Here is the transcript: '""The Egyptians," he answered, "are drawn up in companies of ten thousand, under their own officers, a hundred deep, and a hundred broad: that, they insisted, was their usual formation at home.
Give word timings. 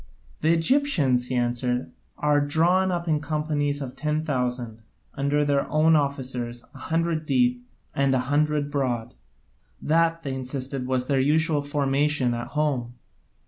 '""The 0.41 0.51
Egyptians," 0.51 1.27
he 1.27 1.35
answered, 1.35 1.91
"are 2.17 2.41
drawn 2.43 2.91
up 2.91 3.07
in 3.07 3.19
companies 3.19 3.83
of 3.83 3.95
ten 3.95 4.25
thousand, 4.25 4.81
under 5.13 5.45
their 5.45 5.69
own 5.69 5.95
officers, 5.95 6.65
a 6.73 6.77
hundred 6.79 7.27
deep, 7.27 7.63
and 7.93 8.11
a 8.15 8.25
hundred 8.31 8.71
broad: 8.71 9.13
that, 9.79 10.23
they 10.23 10.33
insisted, 10.33 10.87
was 10.87 11.05
their 11.05 11.19
usual 11.19 11.61
formation 11.61 12.33
at 12.33 12.47
home. 12.57 12.95